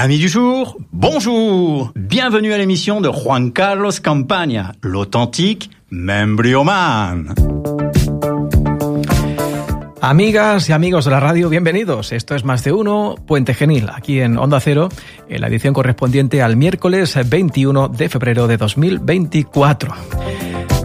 [0.00, 3.90] Amis du jour, bonjour Bienvenue à l'émission de Juan Carlos
[4.80, 7.34] l'authentique Membrioman.
[10.00, 12.12] Amigas y amigos de la radio, bienvenidos.
[12.12, 14.88] Esto es Más de Uno, Puente Genil, aquí en Onda Cero,
[15.28, 19.94] en la edición correspondiente al miércoles 21 de febrero de 2024.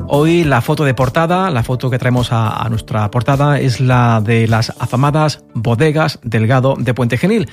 [0.07, 4.21] Hoy la foto de portada, la foto que traemos a, a, nuestra portada es la
[4.21, 7.47] de las afamadas bodegas Delgado de Puente Genil,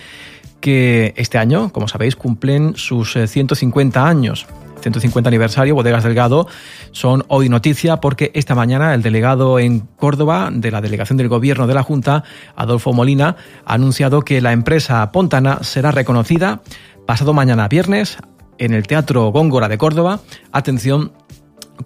[0.60, 4.46] que este año, como sabéis, cumplen sus 150 años.
[4.80, 6.46] 150 aniversario, Bodegas Delgado,
[6.92, 11.66] son hoy noticia porque esta mañana el delegado en Córdoba de la delegación del gobierno
[11.66, 12.24] de la Junta,
[12.56, 16.62] Adolfo Molina, ha anunciado que la empresa Pontana será reconocida
[17.06, 18.18] pasado mañana viernes
[18.58, 20.20] en el Teatro Góngora de Córdoba.
[20.52, 21.12] Atención,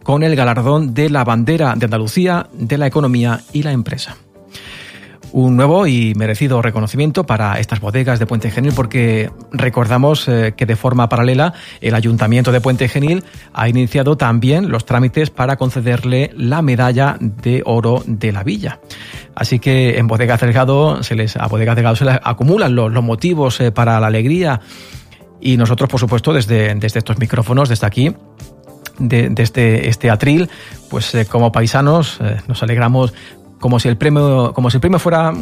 [0.02, 4.16] con el galardón de la bandera de Andalucía, de la economía y la empresa
[5.34, 10.64] un nuevo y merecido reconocimiento para estas bodegas de Puente Genil porque recordamos eh, que
[10.64, 16.30] de forma paralela el Ayuntamiento de Puente Genil ha iniciado también los trámites para concederle
[16.36, 18.78] la medalla de oro de la villa.
[19.34, 23.60] Así que en Bodegas Delgado se les a Bodegas Delgado se les acumulan los, motivos
[23.60, 24.60] eh, para la alegría
[25.40, 28.14] y nosotros por supuesto desde, desde estos micrófonos desde aquí
[29.00, 30.48] de, de, este, atril,
[30.88, 33.12] pues eh, como paisanos nos alegramos
[33.64, 35.32] como si el premio, como si el premio fuera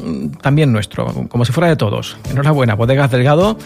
[0.41, 2.17] también nuestro, como si fuera de todos.
[2.31, 3.59] Enhorabuena, Bodegas Delgado.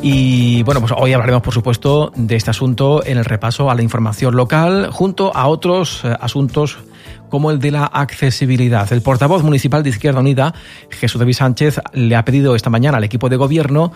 [0.00, 3.82] Y bueno, pues hoy hablaremos, por supuesto, de este asunto en el repaso a la
[3.82, 6.78] información local, junto a otros eh, asuntos
[7.28, 8.90] como el de la accesibilidad.
[8.90, 10.54] El portavoz municipal de Izquierda Unida,
[10.88, 13.92] Jesús David Sánchez, le ha pedido esta mañana al equipo de gobierno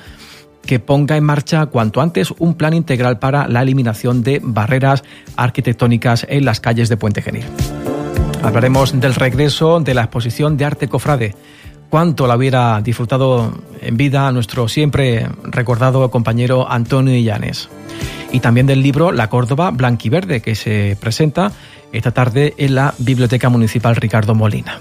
[0.66, 5.02] que ponga en marcha cuanto antes un plan integral para la eliminación de barreras
[5.34, 7.46] arquitectónicas en las calles de Puente Genil.
[8.44, 11.34] Hablaremos del regreso de la exposición de arte cofrade.
[11.88, 17.70] Cuánto la hubiera disfrutado en vida nuestro siempre recordado compañero Antonio Illanes.
[18.32, 21.52] Y también del libro La Córdoba Blanquiverde, que se presenta
[21.90, 24.78] esta tarde en la Biblioteca Municipal Ricardo Molina.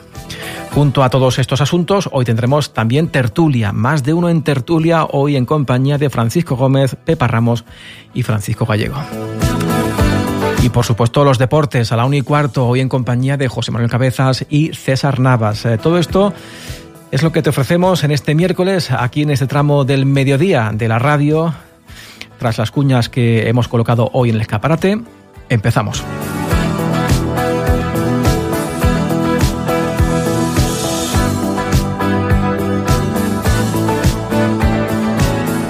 [0.72, 5.38] Junto a todos estos asuntos, hoy tendremos también tertulia, más de uno en tertulia, hoy
[5.38, 7.63] en compañía de Francisco Gómez, Pepa Ramos
[8.13, 8.97] y Francisco Gallego.
[10.63, 13.72] Y por supuesto los deportes a la 1 y cuarto, hoy en compañía de José
[13.72, 15.66] Manuel Cabezas y César Navas.
[15.66, 16.34] Eh, todo esto
[17.12, 20.88] es lo que te ofrecemos en este miércoles, aquí en este tramo del mediodía de
[20.88, 21.53] la radio,
[22.40, 25.01] tras las cuñas que hemos colocado hoy en el escaparate.
[25.50, 26.01] Empezamos.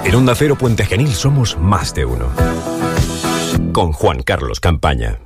[0.03, 2.27] En Onda Cero Puente Genil somos más de uno
[3.73, 5.19] con Juan Carlos Campaña.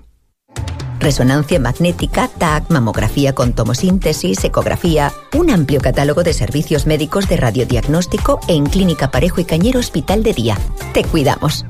[1.00, 8.40] Resonancia magnética, TAC, mamografía con tomosíntesis, ecografía, un amplio catálogo de servicios médicos de radiodiagnóstico
[8.47, 10.58] en Clínica Parejo y Cañero Hospital de Día.
[10.94, 11.66] Te cuidamos.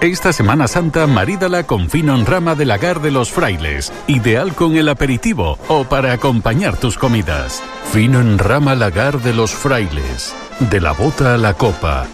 [0.00, 4.76] Esta Semana Santa marídala con fino en rama de lagar de los frailes, ideal con
[4.76, 7.60] el aperitivo o para acompañar tus comidas.
[7.90, 10.36] Fino en rama lagar de los frailes,
[10.70, 12.06] de la bota a la copa.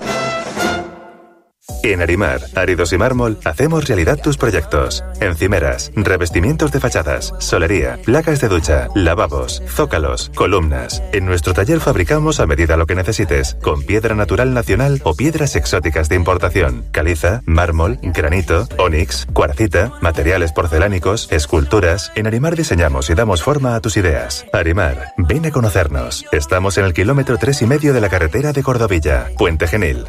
[1.84, 5.04] En Arimar, Áridos y Mármol, hacemos realidad tus proyectos.
[5.20, 11.02] Encimeras, revestimientos de fachadas, solería, placas de ducha, lavabos, zócalos, columnas.
[11.12, 15.56] En nuestro taller fabricamos a medida lo que necesites, con piedra natural nacional o piedras
[15.56, 22.12] exóticas de importación, caliza, mármol, granito, onix, cuarcita, materiales porcelánicos, esculturas.
[22.14, 24.46] En Arimar diseñamos y damos forma a tus ideas.
[24.54, 26.24] Arimar, ven a conocernos.
[26.32, 30.06] Estamos en el kilómetro tres y medio de la carretera de Cordovilla, Puente Genil.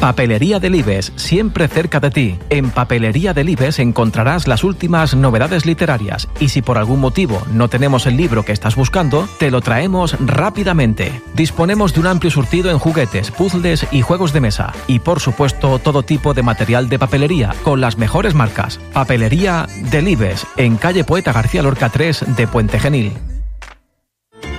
[0.00, 2.38] Papelería Delibes, siempre cerca de ti.
[2.48, 8.06] En Papelería Delibes encontrarás las últimas novedades literarias y si por algún motivo no tenemos
[8.06, 11.20] el libro que estás buscando, te lo traemos rápidamente.
[11.34, 15.78] Disponemos de un amplio surtido en juguetes, puzzles y juegos de mesa y por supuesto
[15.78, 18.80] todo tipo de material de papelería con las mejores marcas.
[18.94, 23.12] Papelería Delibes, en calle Poeta García Lorca 3 de Puente Genil.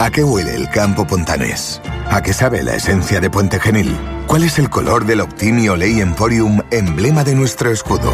[0.01, 1.79] ¿A qué huele el campo pontanés?
[2.09, 3.95] ¿A qué sabe la esencia de Puente Genil?
[4.25, 8.11] ¿Cuál es el color del Optimio Ley Emporium, emblema de nuestro escudo?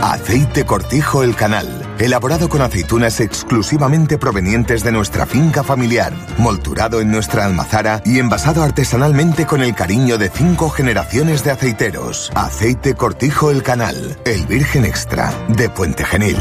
[0.00, 1.68] Aceite Cortijo El Canal,
[1.98, 8.62] elaborado con aceitunas exclusivamente provenientes de nuestra finca familiar, molturado en nuestra almazara y envasado
[8.62, 12.32] artesanalmente con el cariño de cinco generaciones de aceiteros.
[12.34, 16.38] Aceite Cortijo El Canal, el Virgen Extra, de Puente Genil.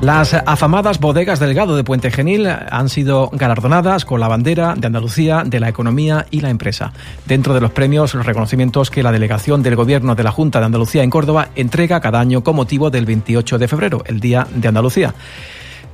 [0.00, 5.42] Las afamadas bodegas Delgado de Puente Genil han sido galardonadas con la bandera de Andalucía
[5.44, 6.94] de la economía y la empresa.
[7.26, 10.64] Dentro de los premios, los reconocimientos que la delegación del Gobierno de la Junta de
[10.64, 14.68] Andalucía en Córdoba entrega cada año con motivo del 28 de febrero, el Día de
[14.68, 15.14] Andalucía.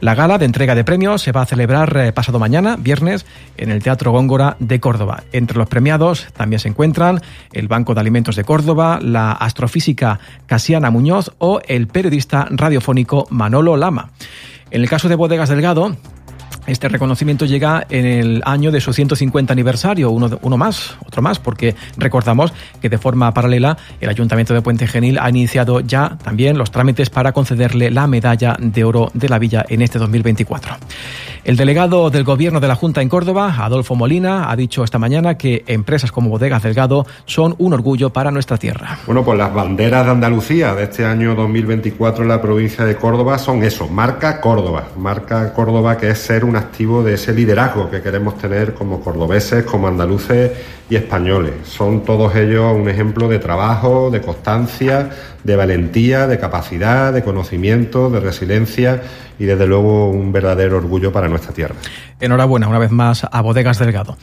[0.00, 3.24] La gala de entrega de premios se va a celebrar eh, pasado mañana, viernes,
[3.56, 5.24] en el Teatro Góngora de Córdoba.
[5.32, 7.22] Entre los premiados también se encuentran
[7.52, 13.78] el Banco de Alimentos de Córdoba, la astrofísica Casiana Muñoz o el periodista radiofónico Manolo
[13.78, 14.10] Lama.
[14.70, 15.96] En el caso de Bodegas Delgado,
[16.66, 21.38] este reconocimiento llega en el año de su 150 aniversario, uno, uno, más, otro más,
[21.38, 26.58] porque recordamos que de forma paralela el Ayuntamiento de Puente Genil ha iniciado ya también
[26.58, 30.76] los trámites para concederle la medalla de oro de la villa en este 2024.
[31.46, 35.38] El delegado del Gobierno de la Junta en Córdoba, Adolfo Molina, ha dicho esta mañana
[35.38, 38.98] que empresas como Bodegas Delgado son un orgullo para nuestra tierra.
[39.06, 43.38] Bueno, pues las banderas de Andalucía de este año 2024 en la provincia de Córdoba
[43.38, 48.38] son eso, marca Córdoba, marca Córdoba que es ser activo de ese liderazgo que queremos
[48.38, 50.52] tener como cordobeses, como andaluces
[50.90, 51.54] y españoles.
[51.64, 55.10] Son todos ellos un ejemplo de trabajo, de constancia,
[55.44, 59.02] de valentía, de capacidad, de conocimiento, de resiliencia
[59.38, 61.74] y desde luego un verdadero orgullo para nuestra tierra.
[62.20, 64.16] Enhorabuena una vez más a Bodegas Delgado.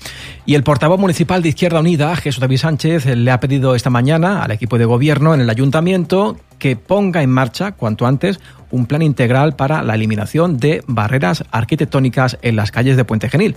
[0.45, 4.44] Y el portavoz municipal de Izquierda Unida, Jesús David Sánchez, le ha pedido esta mañana
[4.44, 8.39] al equipo de gobierno en el ayuntamiento que ponga en marcha cuanto antes
[8.71, 13.56] un plan integral para la eliminación de barreras arquitectónicas en las calles de Puente Genil.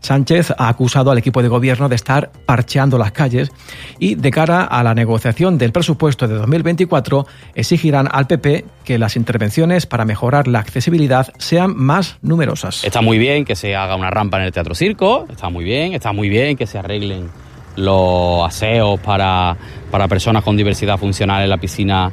[0.00, 3.50] Sánchez ha acusado al equipo de gobierno de estar parcheando las calles
[3.98, 9.16] y de cara a la negociación del presupuesto de 2024 exigirán al PP que las
[9.16, 10.93] intervenciones para mejorar la accesibilidad
[11.38, 12.84] sean más numerosas.
[12.84, 15.92] Está muy bien que se haga una rampa en el Teatro Circo, está muy bien,
[15.94, 17.30] está muy bien que se arreglen
[17.76, 19.56] los aseos para,
[19.90, 22.12] para personas con diversidad funcional en la piscina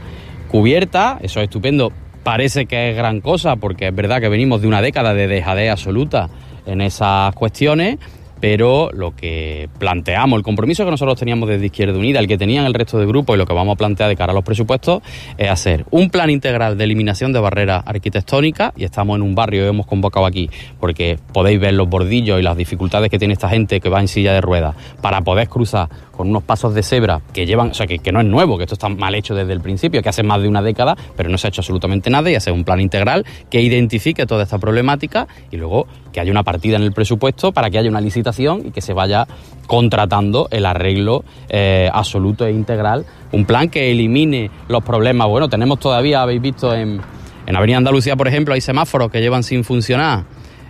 [0.50, 1.92] cubierta, eso es estupendo,
[2.24, 5.72] parece que es gran cosa, porque es verdad que venimos de una década de dejadez
[5.72, 6.30] absoluta
[6.66, 8.00] en esas cuestiones,
[8.42, 12.66] pero lo que planteamos, el compromiso que nosotros teníamos desde Izquierda Unida, el que tenían
[12.66, 15.04] el resto de grupos y lo que vamos a plantear de cara a los presupuestos,
[15.38, 19.68] es hacer un plan integral de eliminación de barreras arquitectónicas, y estamos en un barrio,
[19.68, 20.50] hemos convocado aquí,
[20.80, 24.08] porque podéis ver los bordillos y las dificultades que tiene esta gente que va en
[24.08, 25.88] silla de ruedas para poder cruzar
[26.21, 28.65] con unos pasos de cebra que llevan, o sea, que, que, no es nuevo, que
[28.65, 31.38] esto está mal hecho desde el principio, que hace más de una década, pero no
[31.39, 35.27] se ha hecho absolutamente nada y hacer un plan integral que identifique toda esta problemática
[35.50, 38.69] y luego que haya una partida en el presupuesto para que haya una licitación y
[38.69, 39.25] que se vaya
[39.65, 45.27] contratando el arreglo eh, absoluto e integral, un plan que elimine los problemas.
[45.27, 47.01] Bueno, tenemos todavía, habéis visto en,
[47.47, 50.25] en Avenida Andalucía, por ejemplo, hay semáforos que llevan sin funcionar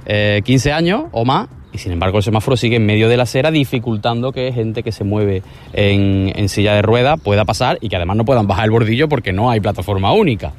[0.06, 3.24] eh, 15 años o más y sin embargo el semáforo sigue en medio de la
[3.24, 7.96] acera dificultando que gente que se mueve en, silla de ruedas pueda pasar y que
[7.96, 10.52] además no puedan bajar el bordillo porque no hay plataforma única.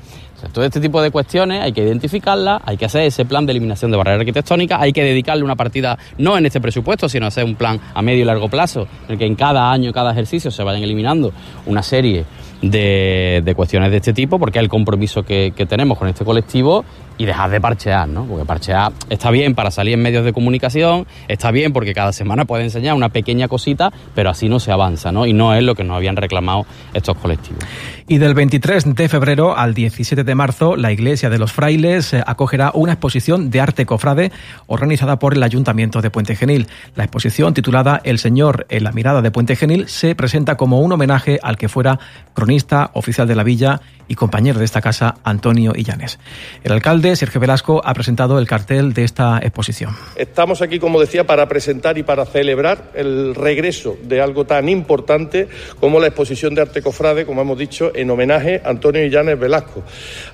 [0.52, 3.92] Todo este tipo de cuestiones hay que identificarlas, hay que hacer ese plan de eliminación
[3.92, 7.54] de barreras arquitectónicas, hay que dedicarle una partida no en este presupuesto, sino hacer un
[7.54, 10.64] plan a medio y largo plazo, en el que en cada año, cada ejercicio se
[10.64, 11.32] vayan eliminando
[11.66, 12.24] una serie
[12.60, 16.84] de, cuestiones de este tipo, porque el compromiso que tenemos con este colectivo
[17.22, 18.24] y dejar de parchear, ¿no?
[18.24, 22.46] Porque parchear está bien para salir en medios de comunicación, está bien porque cada semana
[22.46, 25.24] puede enseñar una pequeña cosita, pero así no se avanza, ¿no?
[25.24, 27.62] Y no es lo que nos habían reclamado estos colectivos.
[28.08, 32.24] Y del 23 de febrero al 17 de marzo, la Iglesia de los Frailes eh,
[32.26, 34.32] acogerá una exposición de arte cofrade
[34.66, 36.66] organizada por el Ayuntamiento de Puente Genil.
[36.96, 40.90] La exposición titulada El Señor en la mirada de Puente Genil se presenta como un
[40.90, 42.00] homenaje al que fuera
[42.34, 46.18] cronista oficial de la villa y compañero de esta casa, Antonio Illanes.
[46.64, 49.94] El alcalde, Sergio Velasco, ha presentado el cartel de esta exposición.
[50.16, 55.48] Estamos aquí, como decía, para presentar y para celebrar el regreso de algo tan importante
[55.80, 59.82] como la exposición de arte cofrade, como hemos dicho, en homenaje a Antonio Illanes Velasco.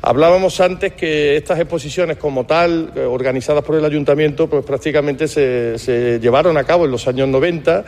[0.02, 6.18] Hablábamos antes que estas exposiciones como tal, eh, organizadas por el ayuntamiento, pues prácticamente se,
[6.20, 7.84] llevaron a cabo en los años 90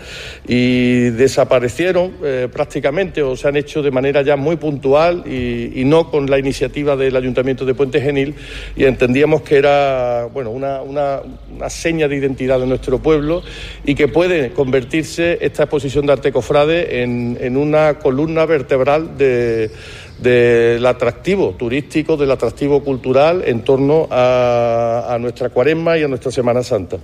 [0.46, 6.10] y desaparecieron eh, prácticamente o se han hecho de manera ya muy puntual y no
[6.10, 8.34] con la iniciativa del Ayuntamiento de Puente Genil
[8.76, 11.20] y entendíamos que era bueno, una, una,
[11.54, 13.42] una, seña de identidad de nuestro pueblo
[13.84, 19.70] y que puede convertirse esta exposición de arte cofrade en, en una columna vertebral de,
[20.18, 26.30] del atractivo turístico, del atractivo cultural en torno a, a nuestra cuaresma y a nuestra
[26.30, 26.98] Semana Santa.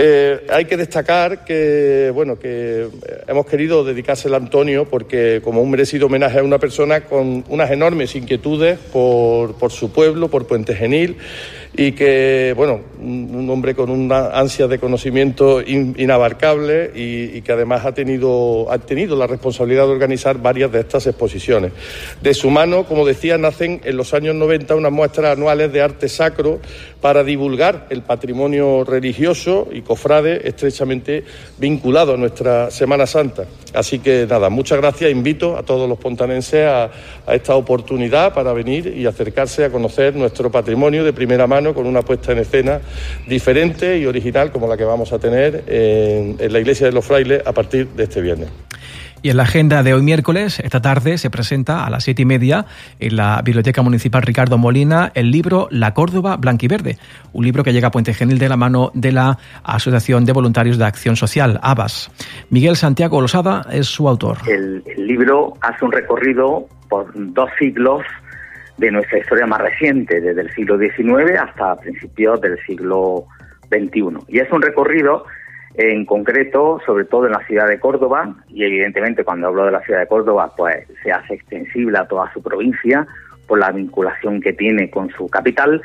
[0.00, 2.86] Eh, hay que destacar que, bueno, que
[3.26, 7.68] hemos querido dedicárselo a Antonio porque como un merecido homenaje a una persona con unas
[7.72, 11.16] enormes inquietudes por, por su pueblo, por Puente Genil
[11.76, 17.92] y que, bueno, un hombre con una ansia de conocimiento inabarcable y, que además ha
[17.92, 21.72] tenido, ha tenido la responsabilidad de organizar varias de estas exposiciones.
[22.20, 26.08] De su mano, como decía, nacen en los años 90 unas muestras anuales de arte
[26.08, 26.60] sacro
[27.00, 31.24] para divulgar el patrimonio religioso y cofrade estrechamente
[31.58, 33.44] vinculado a nuestra Semana Santa.
[33.74, 35.10] Así que nada, muchas gracias.
[35.10, 36.90] Invito a todos los pontanenses a,
[37.32, 42.02] esta oportunidad para venir y acercarse a conocer nuestro patrimonio de primera mano con una
[42.02, 42.80] puesta en escena
[43.26, 47.04] diferente y original como la que vamos a tener en, en la Iglesia de los
[47.04, 48.48] Frailes a partir de este viernes.
[49.20, 52.24] Y en la agenda de hoy miércoles, esta tarde, se presenta a las siete y
[52.24, 52.66] media
[53.00, 56.98] en la Biblioteca Municipal Ricardo Molina el libro La Córdoba Blanquiverde,
[57.32, 60.78] un libro que llega a Puente Genil de la mano de la Asociación de Voluntarios
[60.78, 62.12] de Acción Social, ABAS.
[62.50, 64.38] Miguel Santiago Losada es su autor.
[64.46, 68.04] El, el libro hace un recorrido por dos siglos
[68.76, 73.26] de nuestra historia más reciente, desde el siglo XIX hasta principios del siglo
[73.68, 74.18] XXI.
[74.28, 75.24] Y es un recorrido
[75.78, 79.80] en concreto, sobre todo en la ciudad de Córdoba, y evidentemente cuando hablo de la
[79.82, 83.06] ciudad de Córdoba, pues se hace extensible a toda su provincia
[83.46, 85.80] por la vinculación que tiene con su capital,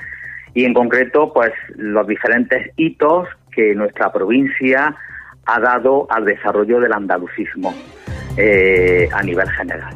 [0.56, 4.96] y en concreto, pues los diferentes hitos que nuestra provincia
[5.46, 7.72] ha dado al desarrollo del andalucismo
[8.36, 9.94] eh, a nivel general.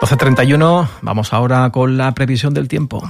[0.00, 3.02] 12.31, vamos ahora con la previsión del tiempo.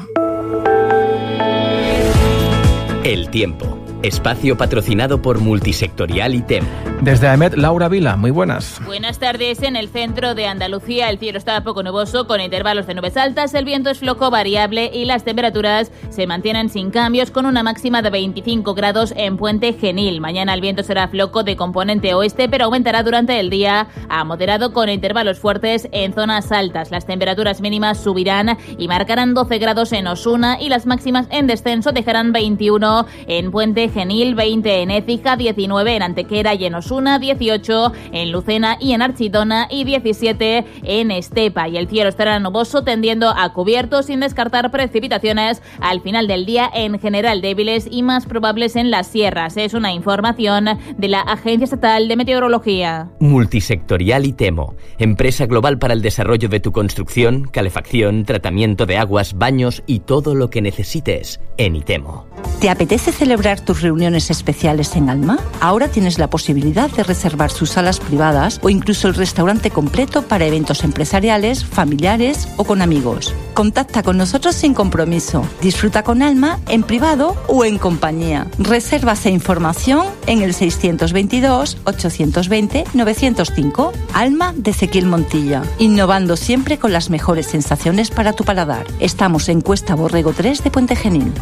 [3.06, 3.75] El tiempo.
[4.06, 6.64] Espacio patrocinado por Multisectorial ITEM.
[7.00, 8.80] Desde AEMET, Laura Vila, muy buenas.
[8.86, 9.62] Buenas tardes.
[9.62, 13.52] En el centro de Andalucía el cielo está poco nuboso con intervalos de nubes altas,
[13.54, 18.00] el viento es flojo variable y las temperaturas se mantienen sin cambios con una máxima
[18.00, 20.20] de 25 grados en Puente Genil.
[20.20, 24.72] Mañana el viento será floco de componente oeste, pero aumentará durante el día a moderado
[24.72, 26.90] con intervalos fuertes en zonas altas.
[26.90, 31.92] Las temperaturas mínimas subirán y marcarán 12 grados en Osuna y las máximas en descenso
[31.92, 37.92] dejarán 21 en Puente Genil, 20 en Écija, 19 en Antequera y en Osuna, 18
[38.12, 41.68] en Lucena y en Archidona y 17 en Estepa.
[41.68, 46.70] Y el cielo estará nuboso tendiendo a cubierto sin descartar precipitaciones al final del día
[46.74, 49.56] en general débiles y más probables en las sierras.
[49.56, 53.08] Es una información de la Agencia Estatal de Meteorología.
[53.18, 59.82] Multisectorial ITEMO, empresa global para el desarrollo de tu construcción, calefacción, tratamiento de aguas, baños
[59.86, 62.26] y todo lo que necesites en ITEMO.
[62.60, 65.38] ¿Te apetece celebrar tus reuniones especiales en Alma?
[65.60, 70.46] Ahora tienes la posibilidad de reservar sus salas privadas o incluso el restaurante completo para
[70.46, 73.34] eventos empresariales, familiares o con amigos.
[73.52, 75.46] Contacta con nosotros sin compromiso.
[75.60, 78.46] Disfruta con Alma en privado o en compañía.
[78.58, 83.92] Reservas e información en el 622 820 905.
[84.14, 85.62] Alma de Ezequiel Montilla.
[85.78, 88.86] Innovando siempre con las mejores sensaciones para tu paladar.
[89.00, 91.32] Estamos en Cuesta Borrego 3 de Puente Genil.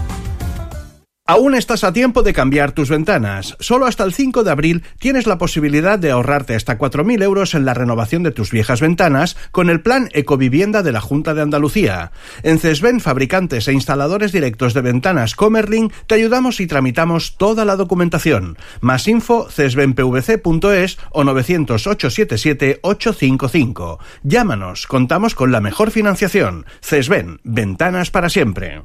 [1.26, 3.56] Aún estás a tiempo de cambiar tus ventanas.
[3.58, 7.64] Solo hasta el 5 de abril tienes la posibilidad de ahorrarte hasta 4.000 euros en
[7.64, 12.12] la renovación de tus viejas ventanas con el plan Ecovivienda de la Junta de Andalucía.
[12.42, 17.76] En CESBEN, fabricantes e instaladores directos de ventanas Comerlin, te ayudamos y tramitamos toda la
[17.76, 18.58] documentación.
[18.82, 23.98] Más info cesbenpvc.es o 900-877-855.
[24.24, 26.66] Llámanos, contamos con la mejor financiación.
[26.82, 28.82] CESBEN, ventanas para siempre.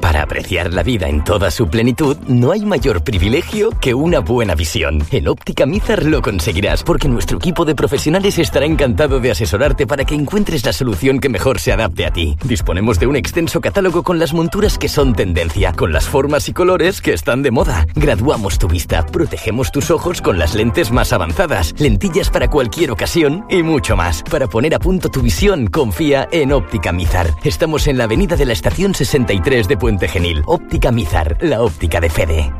[0.00, 4.54] Para apreciar la vida en toda su plenitud, no hay mayor privilegio que una buena
[4.54, 5.02] visión.
[5.10, 10.04] En Óptica Mizar lo conseguirás, porque nuestro equipo de profesionales estará encantado de asesorarte para
[10.04, 12.36] que encuentres la solución que mejor se adapte a ti.
[12.44, 16.52] Disponemos de un extenso catálogo con las monturas que son tendencia, con las formas y
[16.52, 17.86] colores que están de moda.
[17.94, 23.44] Graduamos tu vista, protegemos tus ojos con las lentes más avanzadas, lentillas para cualquier ocasión
[23.50, 24.22] y mucho más.
[24.22, 27.34] Para poner a punto tu visión, confía en Óptica Mizar.
[27.42, 30.42] Estamos en la avenida de la estación 63 de Puente Genil.
[30.44, 32.52] Óptica Mizar, la óptica de Fede.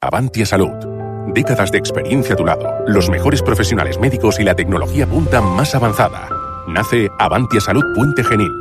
[0.00, 0.70] Avantia Salud.
[1.34, 5.74] Décadas de experiencia a tu lado, los mejores profesionales médicos y la tecnología punta más
[5.74, 6.28] avanzada.
[6.68, 8.52] Nace Avantia Salud Puente Genil.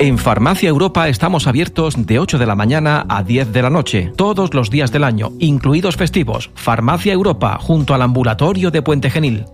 [0.00, 4.12] En Farmacia Europa estamos abiertos de 8 de la mañana a 10 de la noche,
[4.16, 6.50] todos los días del año, incluidos festivos.
[6.56, 9.44] Farmacia Europa, junto al ambulatorio de Puente Genil.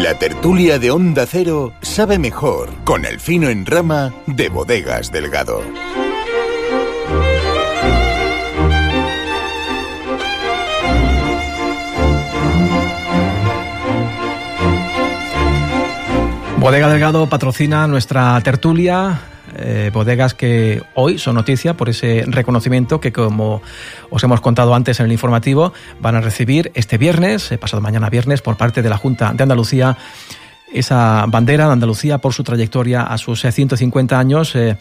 [0.00, 5.60] La tertulia de Onda Cero sabe mejor con el fino en rama de Bodegas Delgado.
[16.56, 19.20] Bodega Delgado patrocina nuestra tertulia
[19.64, 23.62] eh, bodegas que hoy son noticia por ese reconocimiento que, como
[24.10, 28.10] os hemos contado antes en el informativo, van a recibir este viernes, eh, pasado mañana
[28.10, 29.96] viernes, por parte de la Junta de Andalucía,
[30.72, 34.54] esa bandera de Andalucía por su trayectoria a sus 150 años.
[34.56, 34.76] Eh,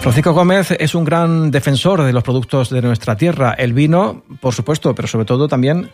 [0.00, 4.54] Francisco Gómez es un gran defensor de los productos de nuestra tierra, el vino, por
[4.54, 5.90] supuesto, pero sobre todo también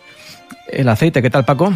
[0.68, 1.22] el aceite.
[1.22, 1.72] ¿Qué tal, Paco?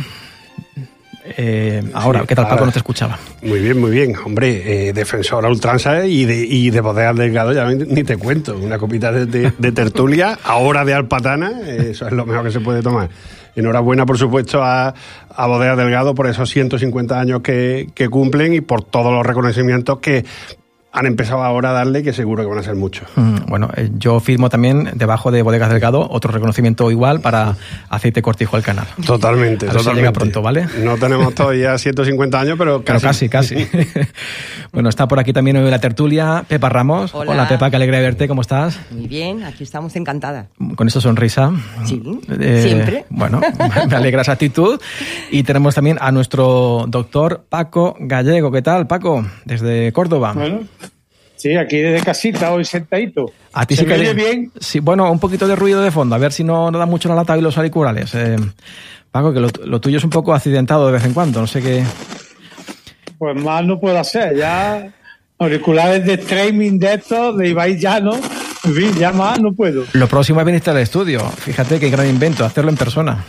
[1.25, 2.55] Eh, ahora, Sí, ¿qué tal, Paco?
[2.55, 2.67] ahora.
[2.67, 3.19] No te escuchaba.
[3.43, 4.15] Muy bien, muy bien.
[4.25, 8.57] Hombre, eh, defensor a ultranza y de, y de bodegas delgado ya ni te cuento.
[8.57, 12.50] Una copita de, de- de tertulia, ahora de alpatana, eh, eso es lo mejor que
[12.53, 13.11] se puede tomar.
[13.57, 14.95] Enhorabuena, por supuesto, a,
[15.35, 19.99] a Bodegas Delgado por esos 150 años que, que cumplen y por todos los reconocimientos
[19.99, 20.25] que
[20.92, 23.09] han empezado ahora a darle, que seguro que van a ser muchos.
[23.16, 27.56] Mm, Bueno, eh, yo firmo también debajo de Bodegas Delgado otro reconocimiento igual para
[27.88, 28.87] aceite cortijo al canal.
[29.06, 30.00] Totalmente, A ver si totalmente.
[30.00, 30.66] llega pronto, ¿vale?
[30.82, 33.28] No tenemos todavía 150 años, pero Pero casi.
[33.28, 33.88] casi, casi.
[34.73, 37.14] bueno, está por aquí también hoy la tertulia Pepa Ramos.
[37.14, 37.49] Hola.
[37.49, 38.26] Pepa, qué alegría verte.
[38.28, 38.78] ¿Cómo estás?
[38.90, 40.47] Muy bien, aquí estamos encantadas.
[40.76, 41.52] Con esa sonrisa.
[41.85, 43.04] Sí, Eh, siempre.
[43.11, 43.40] Bueno,
[43.88, 44.80] me alegra esa actitud.
[45.30, 48.50] Y tenemos también a nuestro doctor Paco Gallego.
[48.52, 49.25] ¿Qué tal, Paco?
[49.44, 50.32] Desde Córdoba.
[50.35, 50.61] Bueno,
[51.40, 53.32] sí, aquí desde casita, hoy sentadito.
[53.52, 54.52] A ti ¿Se sí que me oye bien?
[54.61, 57.09] Sí, bueno, un poquito de ruido de fondo, a ver si no, no da mucho
[57.09, 58.14] la lata y los auriculares.
[58.14, 58.37] Eh,
[59.11, 61.61] Paco, que lo, lo tuyo es un poco accidentado de vez en cuando, no sé
[61.62, 61.82] qué.
[63.18, 64.92] Pues más no puedo hacer, ya
[65.38, 68.14] auriculares de streaming de estos, de Ibai Llano,
[68.64, 69.85] en fin, ya más no puedo.
[69.94, 71.20] Lo próximo es venirte al estudio.
[71.20, 73.25] Fíjate qué gran invento, hacerlo en persona.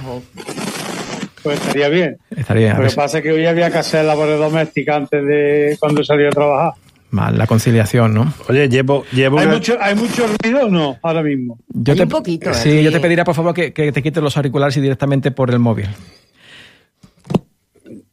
[1.42, 2.18] Pues estaría bien.
[2.30, 2.74] Estaría.
[2.76, 6.28] Lo que pasa es que hoy había que hacer labores domésticas antes de cuando salía
[6.28, 6.74] a trabajar.
[7.12, 8.34] Mal, la conciliación, ¿no?
[8.48, 11.60] Oye, llevo, llevo ¿Hay una- mucho, ¿Hay mucho ruido o no ahora mismo?
[11.68, 12.08] Yo te,
[12.54, 15.52] sí, yo te pediría por favor que, que te quites los auriculares y directamente por
[15.52, 15.88] el móvil.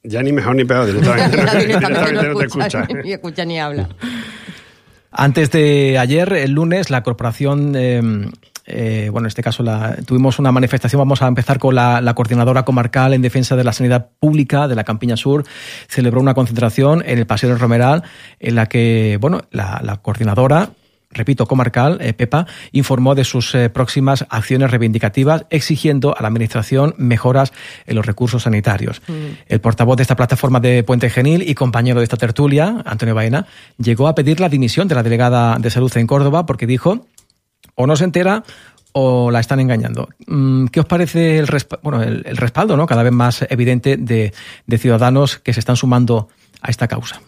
[0.02, 2.88] Ya ni mejor ni peor, directamente, no, directamente no te escucha.
[3.05, 3.88] Ni escucha ni habla.
[5.12, 8.03] Antes de ayer, el lunes, la corporación, eh,
[8.68, 12.14] eh, bueno, en este caso la, tuvimos una manifestación, vamos a empezar con la, la
[12.14, 15.44] coordinadora comarcal en defensa de la sanidad pública de la Campiña Sur,
[15.88, 18.02] celebró una concentración en el Paseo del Romeral
[18.38, 20.70] en la que, bueno, la, la coordinadora
[21.11, 26.94] repito, comarcal, eh, Pepa, informó de sus eh, próximas acciones reivindicativas, exigiendo a la Administración
[26.98, 27.52] mejoras
[27.87, 29.00] en los recursos sanitarios.
[29.46, 33.46] El portavoz de esta plataforma de Puente Genil y compañero de esta tertulia, Antonio Baena,
[33.78, 37.07] llegó a pedir la dimisión de la delegada de salud en Córdoba porque dijo
[37.79, 38.43] o no se entera
[38.93, 40.09] o la están engañando.
[40.27, 42.87] Mm, ¿Qué os parece el, resp- bueno, el, respaldo ¿no?
[42.87, 44.33] cada vez más evidente de,
[44.77, 46.29] ciudadanos que se están sumando
[46.61, 47.21] a esta causa?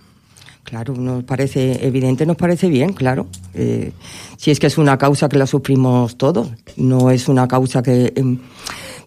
[0.64, 3.28] Claro, nos parece evidente, nos parece bien, claro.
[3.54, 3.92] Eh,
[4.36, 8.12] si es que es una causa que la sufrimos todos, no es una causa que
[8.16, 8.38] em,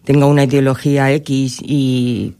[0.04, 2.34] tenga una ideología X y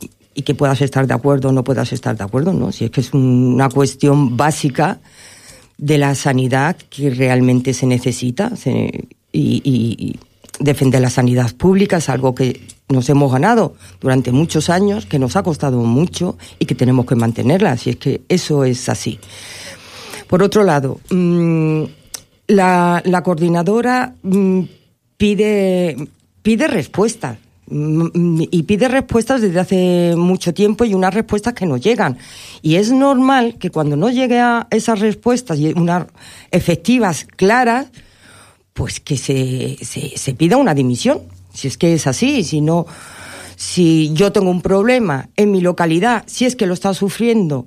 [0.44, 2.72] que puedas estar de acuerdo o no puedas estar de acuerdo, ¿no?
[2.72, 4.98] Si es que es una cuestión básica
[5.78, 10.16] de la sanidad que realmente se necesita se- y,
[10.60, 15.34] defender la sanidad pública es algo que nos hemos ganado durante muchos años, que nos
[15.34, 19.18] ha costado mucho y que tenemos que mantenerla, así es que eso es así.
[20.28, 21.82] Por otro lado, mm,
[22.48, 24.60] la, la coordinadora mm,
[25.16, 25.96] pide,
[26.42, 27.38] pide respuestas.
[27.68, 32.18] Mm, Y pide respuestas desde hace mucho tiempo y unas respuestas que no llegan.
[32.62, 36.06] Y es normal que cuando no llegue a esas respuestas y unas
[36.50, 37.88] efectivas, claras,
[38.72, 41.20] pues que se, se, se pida una dimisión.
[41.52, 42.86] Si es que es así, si no,
[43.56, 47.66] si yo tengo un problema en mi localidad, si es que lo están sufriendo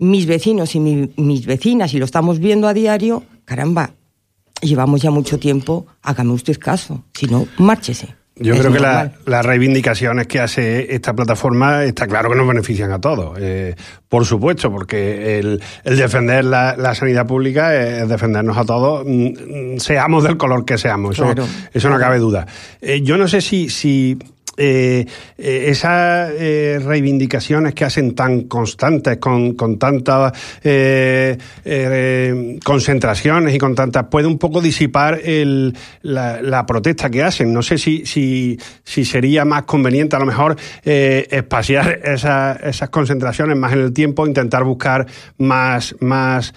[0.00, 3.92] mis vecinos y mi- mis vecinas y lo estamos viendo a diario, caramba,
[4.60, 8.17] llevamos ya mucho tiempo, hágame usted caso, si no, márchese.
[8.40, 12.92] Yo creo que la- las reivindicaciones que hace esta plataforma está claro que nos benefician
[12.92, 13.36] a todos.
[13.40, 13.74] Eh,
[14.08, 19.74] por supuesto, porque el, el defender la, la sanidad pública es defendernos a todos, mm,
[19.74, 21.16] mm, seamos del color que seamos.
[21.16, 21.46] Eso, Claro.
[21.72, 22.46] eso no cabe duda.
[22.80, 24.16] Eh, yo no sé si, si
[24.58, 25.06] eh,
[25.38, 30.32] eh, esas eh, reivindicaciones que hacen tan constantes, con, con tantas
[30.64, 31.38] eh,
[32.64, 37.52] concentraciones y con tantas, puede un poco disipar el, la, la protesta que hacen.
[37.52, 43.56] No sé si, si, si sería más conveniente a lo mejor espaciar esa- esas concentraciones
[43.56, 45.06] más en el tiempo, intentar buscar
[45.38, 46.52] más, más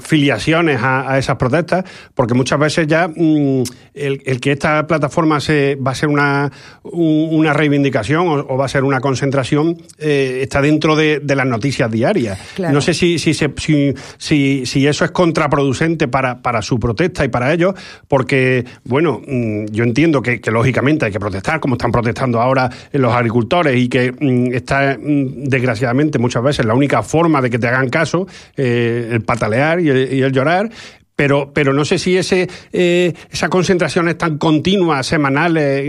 [0.00, 3.62] filiaciones a, a esas protestas, porque muchas veces ya mm,
[3.94, 6.50] el, el que esta plataforma se, va a ser una,
[6.84, 12.38] una reivindicación o, va a ser una concentración, eh, está dentro de, las noticias diarias.
[12.58, 17.52] No sé si, si, si, si, eso es contraproducente para, para su protesta y para
[17.52, 17.74] ellos,
[18.08, 23.14] porque, bueno, mm, yo entiendo que, lógicamente hay que protestar, como están protestando ahora los
[23.14, 27.68] agricultores, y que mm, está, mm, desgraciadamente, muchas veces la única forma de que te
[27.68, 30.68] hagan caso, eh, el patalear y el llorar,
[31.16, 35.84] pero, pero no sé si ese, eh, esa concentración es tan continua, semanales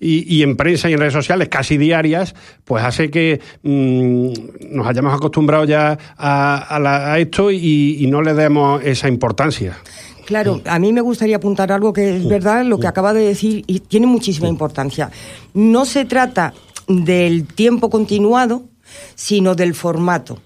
[0.00, 5.14] y, en prensa y en redes sociales, casi diarias, pues hace que mm, nos hayamos
[5.14, 9.76] acostumbrado ya a, esto y, no le demos esa importancia.
[10.24, 13.64] Claro, a mí me gustaría apuntar algo que es verdad, lo que acaba de decir,
[13.66, 15.10] y tiene muchísima importancia.
[15.54, 16.52] No se trata
[16.86, 18.64] del tiempo continuado,
[19.14, 20.38] sino del formato.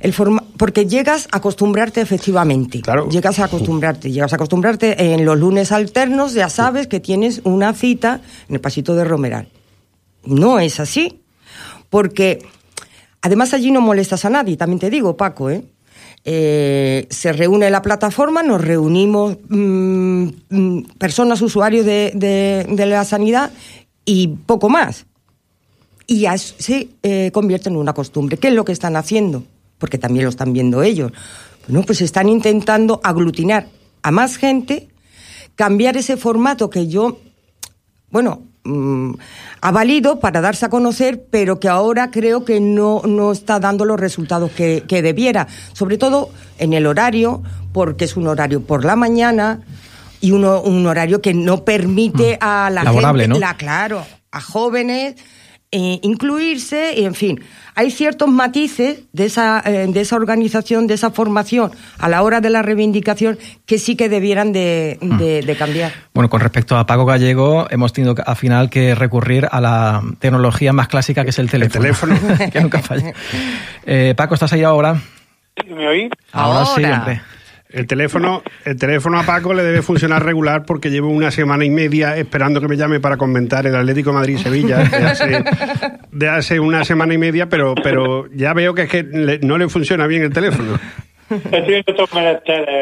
[0.00, 0.14] El
[0.56, 2.80] porque llegas a acostumbrarte efectivamente.
[2.80, 3.08] Claro.
[3.08, 4.10] Llegas a acostumbrarte.
[4.10, 8.60] Llegas a acostumbrarte en los lunes alternos, ya sabes que tienes una cita en el
[8.60, 9.48] pasito de Romeral.
[10.24, 11.20] No es así.
[11.88, 12.38] Porque
[13.20, 15.64] además allí no molestas a nadie, también te digo, Paco, ¿eh?
[16.24, 23.50] eh se reúne la plataforma, nos reunimos mm, mm, personas, usuarios de, la sanidad
[24.04, 25.06] y poco más.
[26.06, 28.36] Y ya se eh, convierte en una costumbre.
[28.36, 29.44] ¿Qué es lo que están haciendo?
[29.80, 31.10] Porque también lo están viendo ellos.
[31.66, 33.66] Bueno, pues están intentando aglutinar
[34.02, 34.88] a más gente,
[35.56, 37.18] cambiar ese formato que yo,
[38.10, 39.14] bueno, mm,
[39.60, 43.84] ha valido para darse a conocer, pero que ahora creo que no, no está dando
[43.84, 48.96] los resultados que, debiera, sobre todo en el horario, porque es un horario por la
[48.96, 49.62] mañana
[50.20, 52.44] y uno, un horario que no permite mm.
[52.44, 55.16] a la gente, la, claro, a jóvenes
[55.72, 57.40] eh, incluirse, y en fin,
[57.76, 62.40] hay ciertos matices de esa, eh, de esa organización, de esa formación a la hora
[62.40, 65.58] de la reivindicación que sí que debieran de, mm.
[65.58, 65.92] cambiar.
[66.12, 70.72] Bueno, con respecto a Paco Gallego, hemos tenido al final que recurrir a la tecnología
[70.72, 71.86] más clásica que es el teléfono.
[71.86, 72.50] El teléfono.
[72.52, 73.12] que nunca falla.
[73.86, 75.00] Eh, Paco, ¿estás ahí ahora?
[75.68, 76.10] ¿Me oí?
[76.32, 77.22] Ahora, sí, hombre.
[77.72, 81.70] El teléfono, el teléfono a Paco le debe funcionar regular porque llevo una semana y
[81.70, 84.78] media esperando que me llame para comentar el Atlético Madrid-Sevilla
[86.10, 89.04] de hace, una semana y media, pero, pero ya veo que es que
[89.42, 90.78] no le funciona bien el teléfono.
[91.30, 91.84] Estoy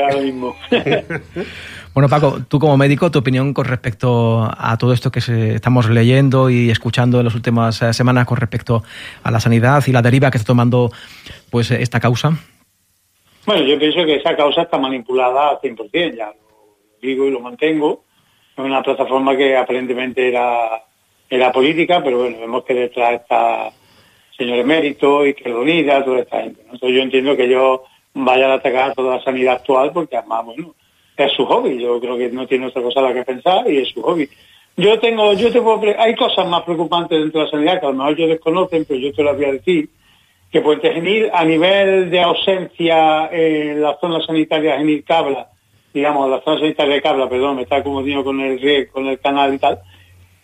[0.03, 0.57] ahora mismo.
[1.95, 5.19] Bueno, Paco, tú como médico, tu opinión con respecto a todo esto que
[5.55, 8.85] estamos leyendo y escuchando en las últimas eh, semanas con respecto
[9.25, 10.93] a la sanidad y la deriva que está tomando
[11.51, 12.39] pues esta causa.
[13.49, 17.41] Bueno, yo pienso que esa causa está manipulada al 100%, ya lo digo y lo
[17.41, 18.05] mantengo.
[18.55, 20.85] Es una plataforma que aparentemente era,
[21.31, 23.71] era política, pero bueno, vemos que detrás está
[24.37, 26.61] señor emérito, Izquierda Unida, toda esta gente.
[26.61, 27.81] Entonces yo entiendo que ellos
[28.13, 30.75] vayan a atacar toda la sanidad actual porque además, bueno,
[31.17, 31.81] es su hobby.
[31.81, 34.29] Yo creo que no tiene otra cosa a la que pensar y es su hobby.
[34.77, 37.95] Yo tengo, yo tengo, hay cosas más preocupantes dentro de la sanidad que a lo
[37.95, 39.89] mejor ellos desconocen, pero yo te las voy a decir
[40.51, 45.51] que Puente Genil, a nivel de ausencia en la zona sanitaria Genil Cabla,
[45.93, 49.53] digamos, la zona sanitaria de Cabla, perdón, me está confundiendo con el con el canal
[49.55, 49.81] y tal,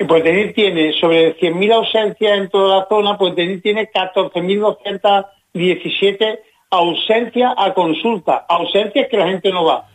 [0.06, 6.40] Puente Genil tiene sobre 100.000 ausencias en toda la zona, Puente Genil tiene 14.217
[6.70, 9.86] ausencias a consulta, ausencias que la gente no va,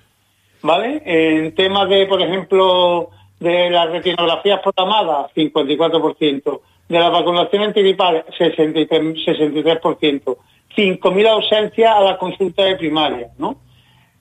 [0.61, 1.01] ¿vale?
[1.05, 9.23] En temas de, por ejemplo, de las retinografías programadas, 54%, de la vacunación antigripal, 63%,
[9.23, 10.37] 63%,
[10.75, 13.57] 5.000 ausencias a la consulta de primaria, ¿no?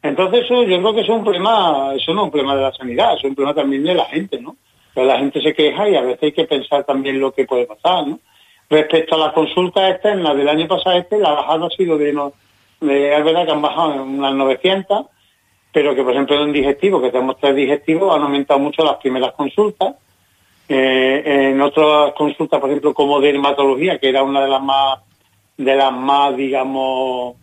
[0.03, 2.73] Entonces eso yo creo que es un problema, eso no es un problema de la
[2.73, 4.57] sanidad, es un problema también de la gente, ¿no?
[4.95, 7.67] Pero la gente se queja y a veces hay que pensar también lo que puede
[7.67, 8.21] pasar, ¿no?
[8.69, 12.35] Respecto a las consultas externas del año pasado este, la bajada ha sido de, no,
[12.83, 15.07] es verdad que han bajado en unas 900,
[15.73, 19.33] pero que por ejemplo en digestivo, que tenemos tres digestivos, han aumentado mucho las primeras
[19.33, 19.95] consultas,
[20.69, 25.01] eh, en otras consultas, por ejemplo, como dermatología, que era una de las más,
[25.57, 27.37] de las más, digamos,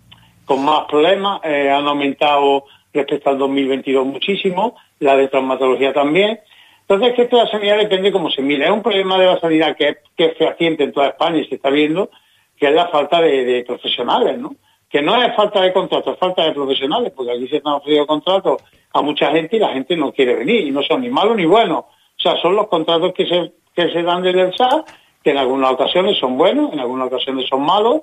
[0.45, 6.39] con más problemas, eh, han aumentado respecto al 2022 muchísimo, la de traumatología también.
[6.87, 8.65] Entonces, que esto de la sanidad depende cómo se mira.
[8.65, 11.55] Es un problema de la sanidad que, que es fehaciente en toda España y se
[11.55, 12.11] está viendo,
[12.57, 14.55] que es la falta de, profesionales, ¿no?
[14.87, 18.05] Que no es falta de contratos, es falta de profesionales, porque aquí se están ofreciendo
[18.05, 18.61] contratos
[18.93, 21.45] a mucha gente y la gente no quiere venir, y no son ni malos ni
[21.45, 21.85] buenos,
[22.29, 24.83] sea, son los contratos que se, que se dan desde el SAR,
[25.23, 28.01] que en algunas ocasiones son buenos, en algunas ocasiones son malos.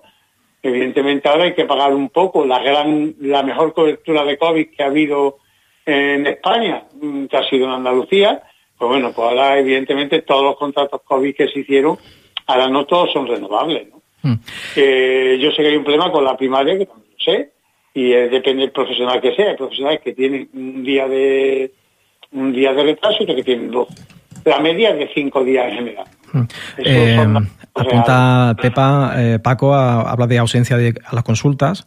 [0.63, 4.83] Evidentemente ahora hay que pagar un poco la gran, la mejor cobertura de COVID que
[4.83, 5.39] ha habido
[5.85, 8.43] en España, mm, que ha sido en Andalucía.
[8.79, 11.99] Pues bueno, pues ahora evidentemente todos los contratos COVID que se hicieron,
[12.47, 13.89] ahora no todos son renovables.
[13.91, 14.03] ¿no?
[14.23, 14.41] Mm.
[14.77, 17.53] Eh, yo sé que hay un problema con la primaria, que también lo sé,
[17.95, 19.51] y depende del profesional que sea.
[19.51, 21.73] Hay profesionales que tienen un día de
[22.33, 23.89] un día de retraso y que tienen dos.
[24.45, 26.07] la media es de cinco días en general.
[26.79, 27.17] Eh,
[27.75, 31.87] apunta Pepa, eh, Paco a- habla de ausencia de, a las consultas.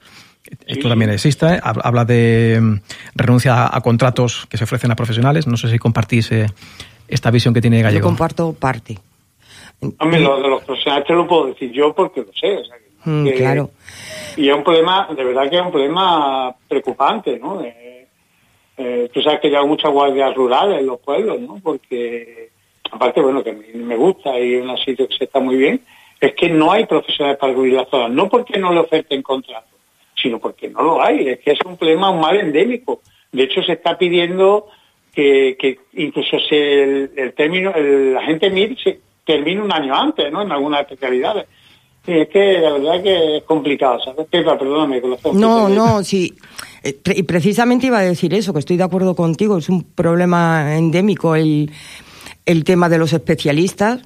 [0.68, 1.46] Esto también existe.
[1.48, 2.76] Hab- Habla de mm,
[3.16, 5.48] renuncia a, a contratos que se ofrecen a profesionales.
[5.48, 6.46] No sé si compartís eh,
[7.08, 8.08] esta visión que tiene Yo Gallego.
[8.08, 9.00] comparto parte.
[10.00, 12.58] Hombre, lo de los profesionales te lo puedo decir yo porque lo sé.
[12.58, 13.72] o sea, que- Mm, que- claro.
[14.38, 17.62] Y es un problema, de verdad que es un problema preocupante, ¿no?
[17.62, 17.85] Eh,
[18.78, 21.60] eh, tú sabes que hay muchas guardias rurales en los pueblos, ¿no?
[21.64, 22.50] Porque,
[22.92, 25.82] aparte, bueno, que me gusta y es un sitio que se está muy bien,
[26.20, 28.12] es que no hay profesionales para cubrir las zonas.
[28.12, 29.70] No porque no le oferten contratos,
[30.16, 31.30] sino porque no lo hay.
[31.30, 33.02] Es que es un problema, un mal endémico.
[33.32, 34.68] De hecho, se está pidiendo
[35.14, 39.96] que, que incluso se, el, el término, el, la gente MIR se termine un año
[39.96, 40.42] antes, ¿no?
[40.42, 41.48] En algunas especialidades.
[42.08, 44.28] Y es que la verdad que es complicado, ¿sabes?
[44.30, 45.40] Pepa, perdóname, corazón.
[45.40, 46.34] No, no, sí.
[46.84, 50.78] Eh, Y precisamente iba a decir eso, que estoy de acuerdo contigo, es un problema
[50.78, 51.72] endémico el,
[52.46, 54.02] el tema de los especialistas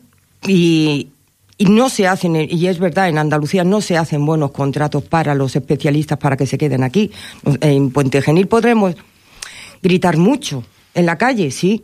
[0.48, 1.10] y,
[1.58, 5.36] y no se hacen, y es verdad, en Andalucía no se hacen buenos contratos para
[5.36, 7.12] los especialistas para que se queden aquí.
[7.60, 8.96] En Puente Genil podremos
[9.82, 11.84] gritar mucho, en la calle, sí,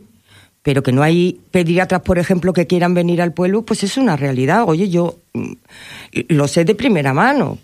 [0.66, 4.16] pero que no hay pediatras, por ejemplo, que quieran venir al pueblo, pues es una
[4.16, 4.64] realidad.
[4.66, 5.52] Oye, yo mm,
[6.30, 7.58] lo sé de primera mano.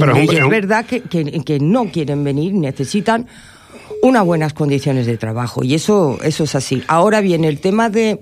[0.00, 3.28] Pero y es verdad que, que- que no quieren venir, necesitan
[4.02, 5.62] unas buenas condiciones de trabajo.
[5.62, 6.82] Y eso, eso es así.
[6.88, 8.18] Ahora bien, el tema de,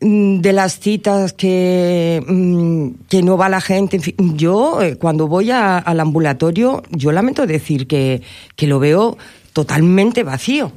[0.00, 3.94] mm, de las citas que, mm, que no va la gente.
[3.98, 8.22] en fin, yo, eh, cuando voy a- al ambulatorio, yo lamento decir que,
[8.56, 9.16] que lo veo
[9.52, 10.72] totalmente vacío.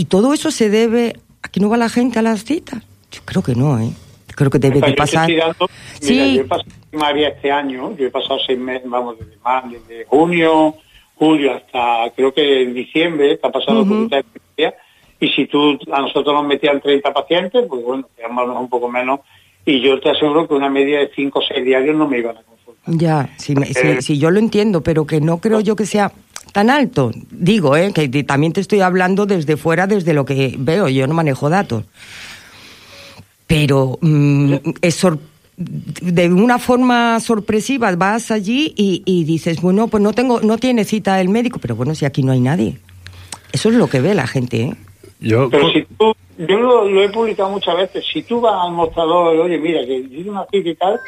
[0.00, 2.82] Y todo eso se debe a que no va la gente a las citas.
[3.12, 3.90] Yo creo que no, ¿eh?
[4.34, 5.28] Creo que debe O sea, de pasar.
[5.30, 5.68] dando-
[6.00, 6.34] mira, Sí.
[6.36, 10.06] yo he pasado primaria este año, yo he pasado seis meses, vamos, desde, mar- desde
[10.06, 10.74] junio,
[11.16, 13.90] julio hasta creo que en diciembre, está pasando Ujú.
[13.90, 14.74] consulta de primaria,
[15.20, 19.20] y si tú a nosotros nos metían 30 pacientes, pues bueno, mejor un poco menos,
[19.66, 22.38] y yo te aseguro que una media de 5 o 6 diarios no me iban
[22.38, 22.42] a.
[22.86, 24.02] Ya, sí, me- sí, Eh.
[24.02, 26.12] sí, yo lo entiendo, pero que no creo yo que sea
[26.52, 27.10] tan alto.
[27.30, 27.92] Digo, ¿eh?
[27.92, 31.48] que te- también te estoy hablando desde fuera, desde lo que veo, yo no manejo
[31.50, 31.84] datos.
[33.46, 35.18] Pero mm, es sor-
[35.56, 40.84] de una forma sorpresiva vas allí y, y dices, bueno, pues no tengo, no tiene
[40.84, 42.78] cita el médico, pero bueno, si aquí no hay nadie.
[43.52, 44.74] Eso es lo que ve la gente, ¿eh?
[45.20, 48.72] Yo, Pero si tú, yo lo, lo he publicado muchas veces, si tú vas al
[48.72, 50.98] mostrador, oye, mira, que tiene una cita y tal,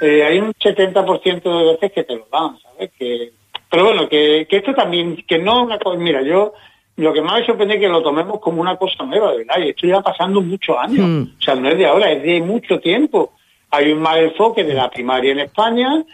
[0.00, 2.90] eh, hay un 70% de veces que te lo dan, ¿sabes?
[2.98, 3.32] Que,
[3.70, 6.52] pero bueno, que, que esto también, que no una cosa, mira, yo
[6.96, 9.58] lo que más me sorprende es que lo tomemos como una cosa nueva, de verdad,
[9.58, 11.22] y esto ya pasando muchos años, Mm.
[11.38, 13.32] o sea, no es de ahora, es de mucho tiempo.
[13.70, 16.04] Hay un mal enfoque de la primaria en España,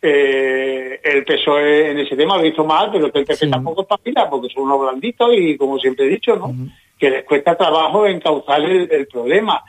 [0.00, 3.96] eh, el PSOE en ese tema lo hizo mal, pero que el PP tampoco está
[3.98, 6.52] pila, porque son unos blanditos y como siempre he dicho, ¿no?
[6.98, 9.62] Que les cuesta trabajo encauzar el, el problema,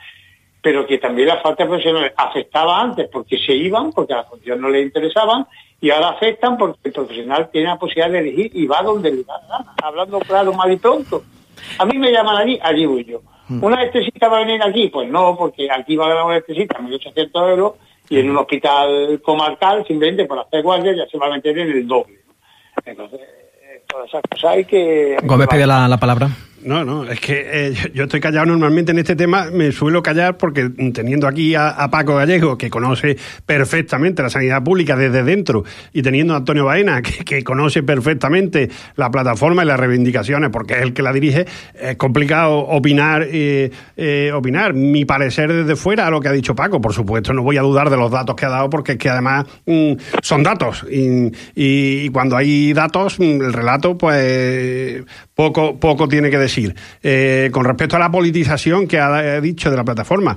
[0.64, 4.24] pero que también la falta de profesionales afectaba antes porque se iban, porque a la
[4.24, 5.46] función no les interesaban,
[5.78, 9.24] y ahora afectan porque el profesional tiene la posibilidad de elegir y va donde le
[9.24, 11.22] da gana, hablando claro, mal y pronto.
[11.78, 13.20] A mí me llaman allí, allí voy yo.
[13.60, 14.88] ¿Una anestesista va a venir aquí?
[14.88, 17.72] Pues no, porque aquí va a ganar una anestesista 1.800 euros
[18.08, 21.72] y en un hospital comarcal, simplemente por hacer guardia, ya se va a meter en
[21.72, 22.20] el doble.
[22.86, 25.18] Entonces, eh, todas esas cosas hay que...
[25.24, 26.30] Gómez pide la, la palabra.
[26.64, 30.38] No, no, es que eh, yo- estoy callado normalmente en este tema, me suelo callar
[30.38, 35.64] porque mm, teniendo aquí a, Paco Gallego, que conoce perfectamente la sanidad pública desde dentro,
[35.92, 40.72] y teniendo a Antonio Baena, que, que conoce perfectamente la plataforma y las reivindicaciones, porque
[40.74, 41.44] es el que la dirige,
[41.78, 44.72] es complicado opinar, eh, eh, opinar.
[44.72, 47.62] Mi parecer desde fuera a lo que ha dicho Paco, por supuesto, no voy a
[47.62, 51.26] dudar de los datos que ha dado, porque es que además mm, son datos, y,
[51.54, 55.02] y- y cuando hay datos, mm, el relato, pues
[55.34, 56.53] poco, poco tiene que decir.
[57.02, 60.36] Eh, con respecto a la politización que ha eh, dicho de la plataforma,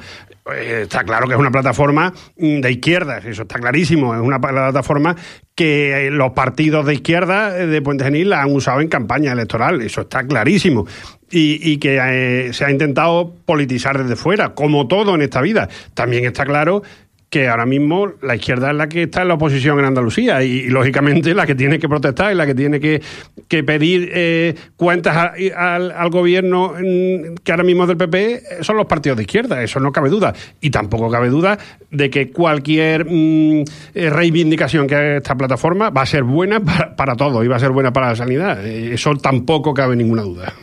[0.53, 4.39] eh, está claro que es una plataforma mm, de izquierdas, eso está clarísimo, es una
[4.39, 5.15] plataforma
[5.56, 10.01] que los partidos de izquierda de Puente Genil la han usado en campaña electoral, eso
[10.01, 10.86] está clarísimo.
[11.30, 15.67] Y, que se ha intentado politizar desde fuera, como todo en esta vida.
[15.93, 16.84] También está claro
[17.30, 20.68] que ahora mismo la izquierda es la que está en la oposición en Andalucía y,
[20.70, 23.02] lógicamente la que tiene que protestar y la que tiene que,
[23.48, 28.78] que pedir eh, cuentas al, gobierno mm, que ahora mismo es del PP eh, son
[28.78, 30.34] los partidos de izquierda, eso no cabe duda.
[30.62, 31.58] Y tampoco cabe duda
[31.92, 33.63] de que cualquier mm,
[33.94, 37.58] eh, reivindicación que haga esta plataforma va a ser buena para, para todo y va
[37.58, 38.66] a ser buena para la sanidad.
[38.66, 40.54] Eso tampoco cabe ninguna duda.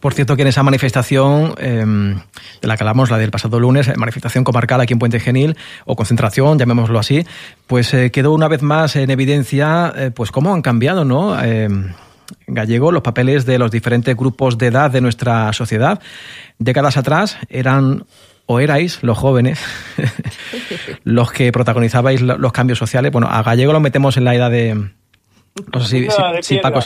[0.00, 1.84] Por cierto, que en esa manifestación eh,
[2.60, 5.96] de la que hablamos, la del pasado lunes, manifestación comarcal aquí en Puente Genil, o
[5.96, 7.24] concentración, llamémoslo así,
[7.66, 11.42] pues eh, quedó una vez más en evidencia eh, pues cómo han cambiado ¿no?
[11.42, 11.68] Eh,
[12.46, 16.00] Gallego los papeles de los diferentes grupos de edad de nuestra sociedad.
[16.58, 18.04] Décadas atrás eran
[18.46, 19.62] o erais los jóvenes
[21.04, 23.12] los que protagonizabais los cambios sociales.
[23.12, 24.90] Bueno, a Gallego lo metemos en la edad de...
[25.72, 26.08] No sé si,
[26.40, 26.80] si, Paco,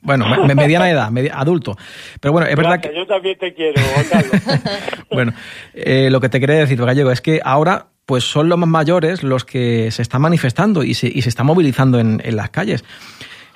[0.00, 1.76] bueno, mediana edad, adulto.
[2.20, 2.94] Pero bueno, es verdad que...
[2.94, 4.42] Yo también te quiero, Carlos.
[5.10, 5.32] bueno,
[5.74, 9.22] eh, lo que te quería decir, Gallego, es que ahora pues son los más mayores
[9.22, 12.84] los que se están manifestando y se, y se están movilizando en, las calles.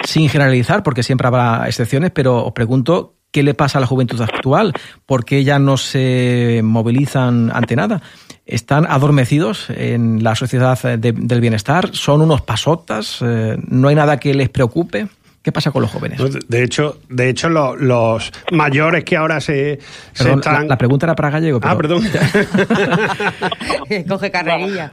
[0.04, 4.20] Sin generalizar, porque siempre habrá excepciones, pero os pregunto qué le pasa a la juventud
[4.20, 4.72] actual,
[5.06, 8.02] por qué ya no se movilizan ante nada.
[8.44, 14.34] Están adormecidos en la sociedad del bienestar, son unos pasotas, eh, no hay nada que
[14.34, 15.08] les preocupe.
[15.42, 16.20] ¿Qué pasa con los jóvenes?
[16.48, 19.78] De hecho, de hecho los, mayores que ahora se,
[20.12, 20.68] están...
[20.68, 21.60] La, pregunta era para Gallego.
[21.62, 22.02] Ah, perdón.
[24.08, 24.92] Coge carrerilla.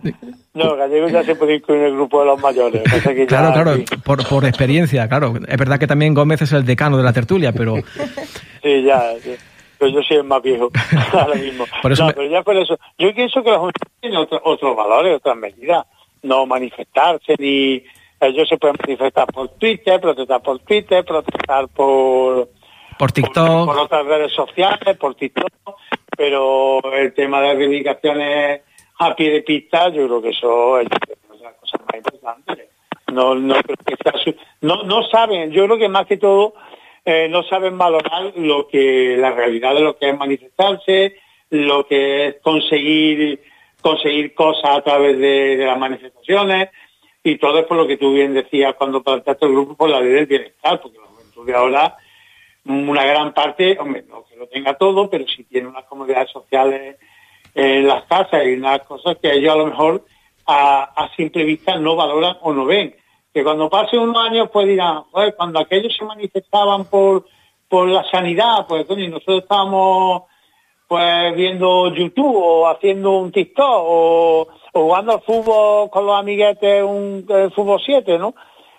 [0.53, 2.81] No, Gallego ya se puede incluir en el grupo de los mayores.
[3.27, 5.33] claro, claro, por, por experiencia, claro.
[5.45, 7.75] Es verdad que también Gómez es el decano de la tertulia, pero...
[8.63, 9.03] sí, ya,
[9.77, 10.71] pero yo soy el más viejo
[11.13, 11.65] ahora mismo.
[11.81, 12.79] Por eso no, pero ya por eso.
[12.97, 15.86] Yo pienso que la juventud tiene otros valores, otras medidas.
[16.23, 17.83] No manifestarse ni
[18.19, 22.49] ellos se pueden manifestar por Twitter, protestar por Twitter, protestar por...
[22.97, 23.65] Por TikTok.
[23.65, 25.51] Por, otras redes sociales, por TikTok,
[26.17, 28.62] pero el tema de reivindicaciones
[28.99, 30.88] a pie de pista, yo creo que eso es
[31.39, 32.69] una cosa más importante.
[33.13, 33.56] No, no,
[34.62, 36.56] no, no saben, yo creo que más que todo
[37.06, 41.15] eh, no saben valorar lo que la realidad de lo que es manifestarse,
[41.51, 43.39] lo que es conseguir
[43.82, 46.69] conseguir cosas a través de las manifestaciones,
[47.32, 50.00] y todo es por lo que tú bien decías cuando planteaste el grupo por la
[50.00, 51.98] ley del bienestar, porque la juventud de ahora,
[52.66, 56.98] una gran parte, hombre, no que lo tenga todo, pero sí tiene unas comodidades sociales
[57.54, 60.06] en las casas y unas cosas que ellos a lo mejor
[60.46, 62.96] a, simple vista no valoran o no ven.
[63.34, 65.04] Que cuando pasen unos años pues dirán,
[65.36, 67.26] cuando aquellos se manifestaban por,
[67.68, 70.24] por la sanidad, pues coño, nosotros estábamos
[70.88, 77.26] pues viendo YouTube o haciendo un TikTok o, jugando al fútbol con los amiguetes un
[77.54, 78.36] fútbol 7, ¿no?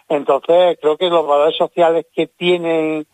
[0.09, 3.07] Entonces creo que los valores sociales que tienen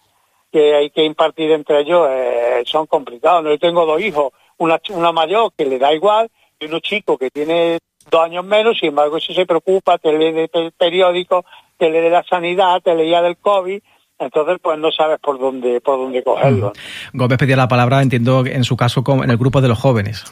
[0.53, 3.45] que hay que impartir entre ellos eh, son complicados.
[3.45, 6.31] Yo tengo dos hijos, una, una mayor que le da igual
[6.61, 7.79] y uno chico que tiene
[8.09, 11.45] dos años menos, sin embargo eso se preocupa, te lee de periódicos,
[11.77, 13.83] te lee de la sanidad, te leía del COVID,
[14.19, 16.73] entonces pues no sabes por dónde por dónde cogerlo.
[17.13, 17.19] Mm.
[17.19, 20.25] Gómez pedía la palabra, entiendo en su caso en el grupo de los jóvenes.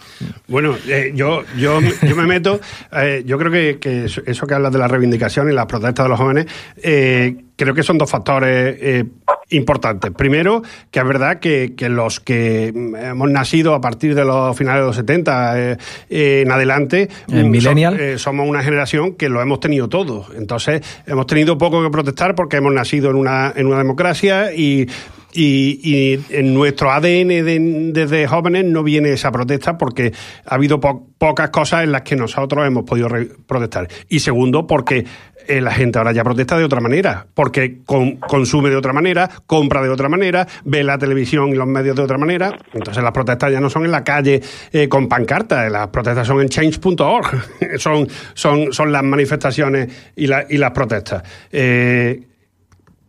[0.47, 2.61] Bueno, eh, yo, yo, yo me meto,
[2.93, 6.19] eh, yo creo que, eso que hablas de la reivindicación y las protestas de los
[6.19, 6.47] jóvenes,
[6.83, 9.05] eh, creo que son dos factores eh,
[9.51, 10.11] importantes.
[10.13, 14.87] Primero, que es verdad que, los que hemos nacido a partir de los finales de
[14.87, 15.77] los 70 eh,
[16.09, 20.27] en adelante, mm, eh, somos una generación que lo hemos tenido todo.
[20.37, 24.89] Entonces, hemos tenido poco que protestar porque hemos nacido en una, en una democracia y
[25.35, 30.13] y, en nuestro ADN desde jóvenes no viene esa protesta porque
[30.45, 33.09] ha habido pocas cosas en las que nosotros hemos podido
[33.47, 33.89] protestar.
[34.09, 35.05] Y segundo, porque
[35.47, 39.83] eh, la gente ahora ya protesta de otra manera, porque consume de otra manera, compra
[39.83, 42.57] de otra manera, ve la televisión y los medios de otra manera.
[42.73, 44.41] Entonces las protestas ya no son en la calle
[44.73, 47.27] eh, con pancartas, las protestas son en change.org,
[47.79, 51.23] son, son, son las manifestaciones y, las protestas.
[51.51, 52.32] Eh,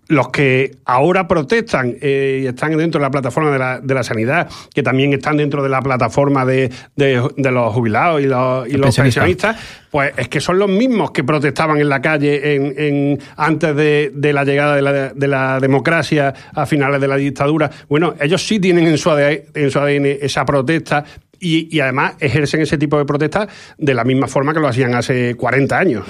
[0.08, 4.04] los que ahora protestan eh, y están dentro de la plataforma de la, de la,
[4.04, 8.74] sanidad, que también están dentro de la plataforma de, de, los jubilados y los, y
[8.74, 9.58] los pensionistas,
[9.90, 14.12] pues es que son los mismos que protestaban en la calle en, en antes de,
[14.14, 17.70] de, la llegada de la, de la, democracia a finales de la dictadura.
[17.88, 21.06] Bueno, ellos sí tienen en su ADN, en su ADN esa protesta
[21.40, 24.96] y, y además ejercen ese tipo de protesta de la misma forma que lo hacían
[24.96, 26.06] hace 40 años.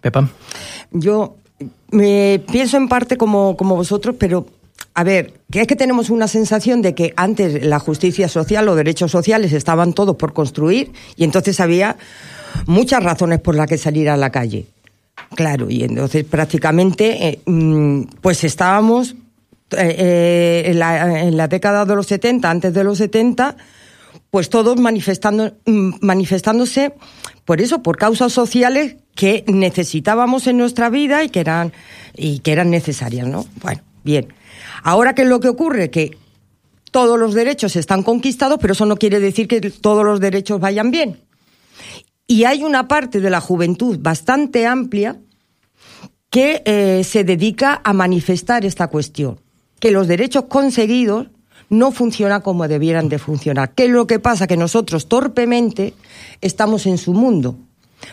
[0.00, 0.28] Pepa.
[0.92, 1.39] Yo
[1.90, 4.46] me pienso en parte como, como vosotros, pero
[4.94, 8.74] a ver, que es que tenemos una sensación de que antes la justicia social o
[8.74, 11.96] derechos sociales estaban todos por construir y entonces había
[12.66, 14.66] muchas razones por las que salir a la calle.
[15.34, 19.14] Claro, y entonces prácticamente eh, mm, pues estábamos
[19.72, 23.56] eh, eh, en, la, en, la, década de los 70, antes de los 70,
[24.30, 26.94] pues todos manifestando, mm, manifestándose
[27.44, 31.74] por eso, por causas sociales que necesitábamos en nuestra vida y que eran,
[32.16, 33.44] y que eran necesarias, ¿no?
[33.60, 34.32] Bueno, bien.
[34.82, 35.90] Ahora, ¿qué es lo que ocurre?
[35.90, 36.16] Que
[36.90, 40.90] todos los derechos están conquistados, pero eso no quiere decir que todos los derechos vayan
[40.90, 41.20] bien.
[42.26, 45.20] Y hay una parte de la juventud bastante amplia
[46.30, 49.38] que eh, se dedica a manifestar esta cuestión,
[49.80, 51.26] que los derechos conseguidos
[51.68, 53.74] no funcionan como debieran de funcionar.
[53.74, 54.46] ¿Qué es lo que pasa?
[54.46, 55.92] Que nosotros torpemente
[56.40, 57.58] estamos en su mundo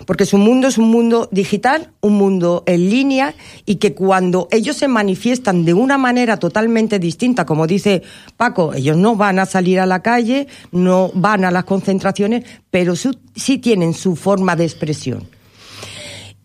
[0.05, 3.33] porque su mundo es un mundo digital, un mundo en línea,
[3.65, 8.03] y que cuando ellos se manifiestan de una manera totalmente distinta, como dice
[8.35, 12.95] Paco, ellos no van a salir a la calle, no van a las concentraciones, pero
[12.95, 15.27] sí tienen su forma de expresión.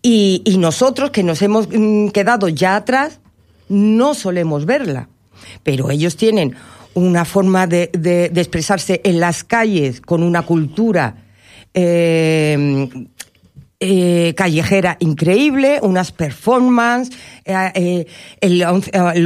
[0.03, 3.20] Y, nosotros que nos hemos mm, quedado ya atrás,
[3.68, 5.09] no solemos verla,
[5.62, 6.57] pero ellos tienen
[6.95, 7.90] una forma de,
[8.34, 11.16] expresarse en las calles con una cultura
[11.72, 12.88] eh,
[13.84, 17.16] eh, callejera increíble, unas performances.
[17.44, 18.06] Eh, eh,
[18.40, 18.62] el,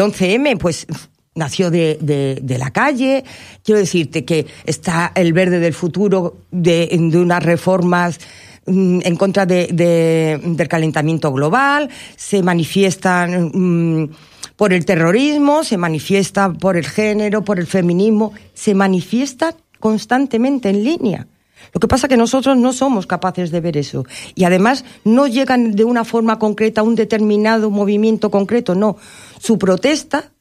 [0.01, 0.87] 11, m pues
[1.35, 3.23] nació de, de, la calle.
[3.63, 8.19] Quiero decirte que está el verde del futuro de, de unas reformas
[8.65, 14.11] mm, en contra de, del calentamiento global, se manifiestan mm,
[14.57, 20.83] por el terrorismo, se manifiesta por el género, por el feminismo, se manifiesta constantemente en
[20.83, 21.27] línea.
[21.73, 24.05] Lo que pasa es que nosotros no somos capaces de ver eso.
[24.35, 28.97] Y además no llegan de una forma concreta a un determinado movimiento concreto, no.
[29.39, 30.33] Su protesta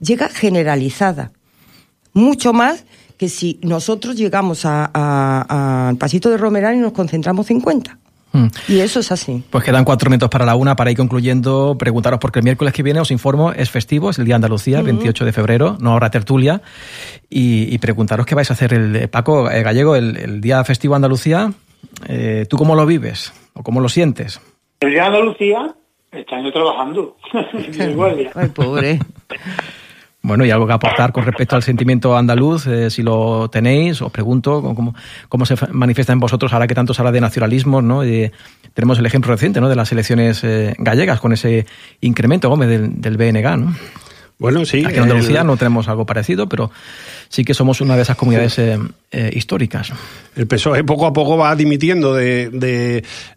[0.00, 1.32] llega generalizada.
[2.12, 2.84] Mucho más
[3.16, 7.98] que si nosotros llegamos al pasito de Romerán y nos concentramos 50.
[8.36, 8.48] Mm.
[8.68, 9.42] Y eso es así.
[9.50, 11.76] Pues quedan cuatro minutos para la una para ir concluyendo.
[11.78, 14.82] Preguntaros, porque el miércoles que viene os informo, es festivo, es el Día de Andalucía,
[14.82, 16.60] 28 de febrero, no habrá tertulia.
[17.30, 21.52] Y, preguntaros qué vais a hacer el eh, Paco eh, Gallego, el, Día Festivo Andalucía.
[22.08, 24.40] Eh, ¿Tú cómo lo vives o cómo lo sientes?
[24.80, 25.74] El Día de Andalucía,
[26.12, 27.16] este año trabajando.
[28.34, 28.98] Ay, pobre.
[30.26, 34.10] Bueno, y algo que aportar con respecto al sentimiento andaluz, eh, si lo tenéis, os
[34.10, 34.92] pregunto cómo,
[35.28, 38.00] cómo, se manifiesta en vosotros ahora que tanto se habla de nacionalismo, ¿no?
[38.74, 39.68] tenemos el ejemplo reciente, ¿no?
[39.68, 41.64] De las elecciones eh, gallegas con ese
[42.00, 43.76] incremento, Gómez, del, del BNG, ¿no?
[44.38, 44.84] Bueno, sí.
[44.84, 46.70] Aquí en Andalucía no tenemos algo parecido, pero
[47.28, 48.78] sí que somos una de esas comunidades eh,
[49.12, 49.92] eh, históricas.
[50.34, 52.50] El PSOE poco a poco va dimitiendo de,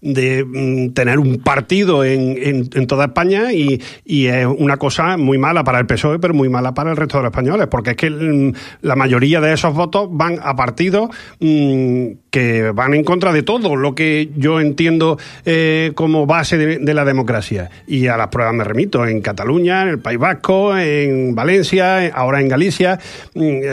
[0.01, 5.37] de, mm, tener un partido en, en, toda España y, y, es una cosa muy
[5.37, 7.95] mala para el PSOE, pero muy mala para el resto de los españoles, porque es
[7.95, 11.09] que mm, la mayoría de esos votos van a partidos
[11.39, 16.93] mm, que van en contra de todo lo que yo entiendo eh, como base de,
[16.93, 17.69] la democracia.
[17.87, 22.41] Y a las pruebas me remito, en Cataluña, en el País Vasco, en Valencia, ahora
[22.41, 22.99] en Galicia,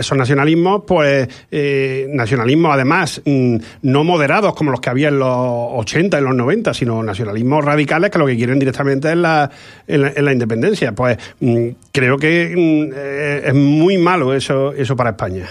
[0.06, 5.28] esos nacionalismos, pues eh, nacionalismos además mm, no moderados como los que había en los
[5.28, 9.50] 80, en los 90, sino nacionalismos radicales que lo que quieren directamente es la,
[9.88, 10.92] en la, independencia.
[10.92, 15.48] Pues mm, creo que mm, eh, es muy malo eso, eso para España.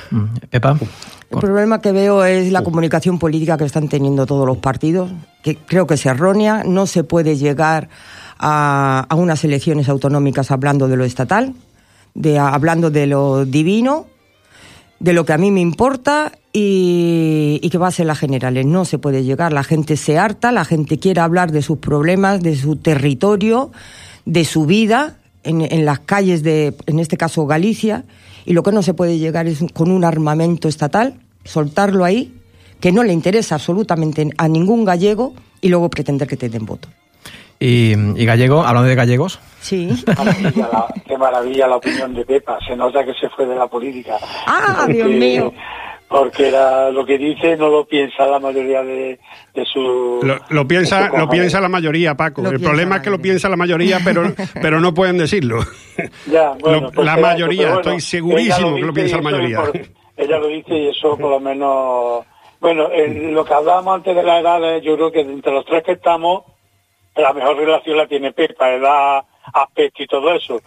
[0.50, 0.78] Pepa.
[1.30, 5.12] El problema que veo es la comunicación política que están teniendo todos los partidos,
[5.44, 6.64] que creo que es errónea.
[6.66, 7.90] No se puede llegar
[8.40, 11.54] a, a unas elecciones autonómicas hablando de lo estatal,
[12.14, 14.15] de, hablando de lo divino
[15.00, 18.66] de lo que a mí me importa y, que va a ser las generales.
[18.66, 22.42] No se puede llegar, la gente se harta, la gente quiere hablar de sus problemas,
[22.42, 23.72] de su territorio,
[24.26, 28.06] de su vida en, las calles de, en este caso, Galicia,
[28.46, 32.34] y lo que no se puede llegar es con un armamento estatal, soltarlo ahí,
[32.80, 36.88] que no le interesa absolutamente a ningún gallego y luego pretender que te den voto.
[37.60, 39.40] Y, gallego, hablando de gallegos.
[39.60, 39.90] Sí.
[41.08, 42.60] qué maravilla la opinión de Pepa.
[42.68, 44.18] Se nota que se fue de la política.
[44.46, 45.54] ¡Ah, Dios mío!
[46.08, 49.18] Porque lo que dice no lo piensa la mayoría de,
[49.74, 50.20] su...
[50.50, 52.48] Lo, piensa lo piensa la mayoría, Paco.
[52.48, 54.24] el problema es que lo piensa la mayoría, pero,
[54.62, 55.62] pero no pueden decirlo.
[56.28, 59.64] Ya, bueno, pues la mayoría, estoy segurísimo que lo piensa la mayoría.
[60.16, 62.26] ella lo dice y eso por lo menos...
[62.62, 62.88] Bueno,
[63.32, 66.44] lo que hablábamos antes de la edad, yo creo que entre los tres que estamos
[67.16, 70.62] la mejor relación la tiene Pepa, edad, aspecto y todo eso.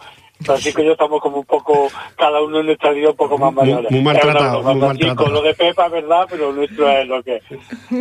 [0.47, 3.53] Así que yo estamos como un poco, cada uno en nuestra vida un poco más
[3.53, 3.91] mayores.
[3.91, 4.63] Muy, maltratado,
[5.15, 7.43] Con lo de Pepa es verdad, pero nuestro es lo que es.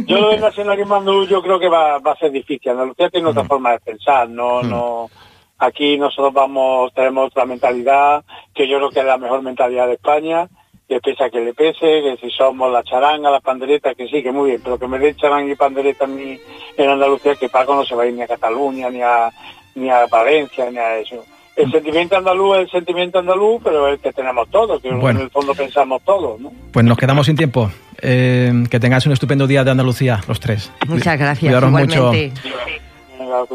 [0.06, 2.70] Yo lo del nacionalismo yo creo que va, va a ser difícil.
[2.70, 5.10] Andalucía tiene otra forma de pensar, no, no.
[5.58, 8.24] Aquí nosotros vamos, tenemos otra mentalidad,
[8.54, 10.48] que yo creo que es la mejor mentalidad de España
[10.88, 14.22] que pese a que le pese, que si somos la charanga, la pandereta, que sí,
[14.22, 16.40] que muy bien, pero que me den charanga y pandereta en,
[16.76, 19.30] en Andalucía, que Paco no se va a ir ni a Cataluña, ni a,
[19.74, 21.24] ni a Valencia, ni a eso.
[21.56, 25.04] El sentimiento andaluz es el sentimiento andaluz, pero es el que tenemos todos, que en
[25.04, 26.40] el fondo pensamos todos.
[26.40, 26.52] ¿no?
[26.72, 27.68] Pues nos quedamos sin tiempo.
[28.00, 30.70] Eh, que tengáis un estupendo día de Andalucía, los tres.
[30.86, 31.40] Muchas gracias.
[31.40, 32.12] Cuidaros mucho.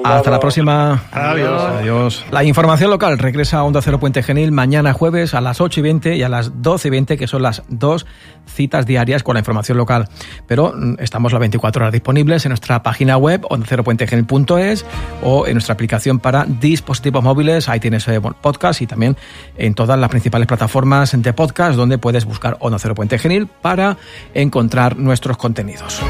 [0.04, 1.04] Hasta la próxima.
[1.12, 1.64] Adiós.
[1.64, 2.26] Adiós.
[2.32, 5.84] La información local regresa a Onda Cero Puente Genil mañana jueves a las 8 y
[5.84, 8.06] 20 y a las 12 y 20, que son las dos
[8.46, 10.08] citas diarias con la información local.
[10.48, 14.86] Pero mm, estamos las 24 horas disponibles en nuestra página web, ondaceropuentegenil.es
[15.22, 17.70] o en nuestra aplicación para dispositivos móviles.
[17.70, 19.18] Ahí tienes eh, podcast y también
[19.58, 23.98] en todas las principales plataformas de podcast donde puedes buscar Onda Cero Puente Genil para
[24.34, 26.02] encontrar nuestros contenidos.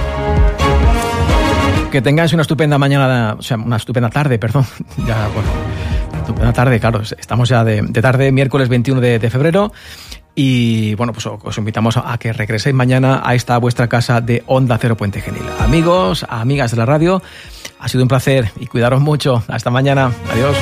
[1.93, 4.65] Que tengáis una estupenda mañana, o sea, una estupenda tarde, perdón.
[5.05, 5.47] Ya, bueno,
[6.17, 7.03] estupenda tarde, claro.
[7.03, 9.71] Estamos ya de, tarde, miércoles 21 de, febrero.
[10.33, 14.79] Y bueno, pues os invitamos a que regreséis mañana a esta vuestra casa de Onda
[14.81, 15.43] Cero Puente Genil.
[15.59, 17.21] Amigos, amigas de la radio,
[17.77, 19.43] ha sido un placer y cuidaros mucho.
[19.47, 20.11] Hasta mañana.
[20.31, 20.57] Adiós.